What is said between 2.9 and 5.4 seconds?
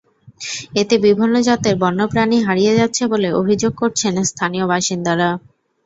বলে অভিযোগ করছেন স্থানীয় বাসিন্দারা।